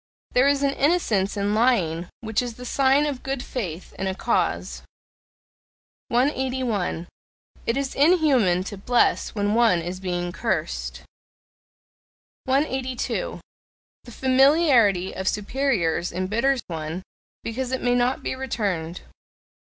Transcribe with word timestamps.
There 0.31 0.47
is 0.47 0.63
an 0.63 0.71
innocence 0.73 1.37
in 1.37 1.53
lying 1.53 2.09
which 2.21 2.41
is 2.41 2.55
the 2.55 2.65
sign 2.65 3.05
of 3.05 3.21
good 3.21 3.43
faith 3.43 3.93
in 3.99 4.07
a 4.07 4.15
cause. 4.15 4.81
181. 6.07 7.07
It 7.67 7.77
is 7.77 7.93
inhuman 7.93 8.63
to 8.63 8.79
bless 8.79 9.35
when 9.35 9.53
one 9.53 9.79
is 9.79 9.99
being 9.99 10.31
cursed. 10.31 11.03
182. 12.45 13.41
The 14.05 14.11
familiarity 14.11 15.13
of 15.15 15.27
superiors 15.27 16.11
embitters 16.11 16.63
one, 16.65 17.03
because 17.43 17.71
it 17.71 17.83
may 17.83 17.93
not 17.93 18.23
be 18.23 18.33
returned. 18.33 19.01